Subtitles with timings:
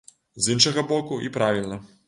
[0.45, 1.83] З іншага боку, і правільна.